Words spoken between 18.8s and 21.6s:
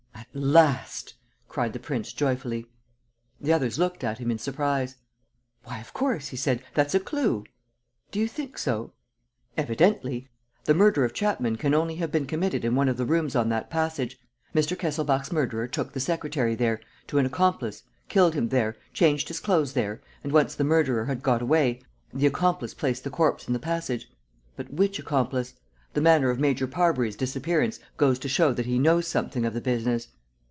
changed his clothes there; and, once the murderer had got